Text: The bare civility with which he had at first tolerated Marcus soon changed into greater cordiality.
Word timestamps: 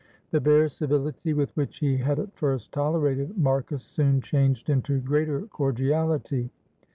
The 0.31 0.41
bare 0.41 0.67
civility 0.67 1.31
with 1.35 1.55
which 1.55 1.77
he 1.77 1.97
had 1.97 2.17
at 2.17 2.35
first 2.35 2.71
tolerated 2.71 3.37
Marcus 3.37 3.83
soon 3.83 4.19
changed 4.19 4.67
into 4.67 4.99
greater 4.99 5.41
cordiality. 5.45 6.49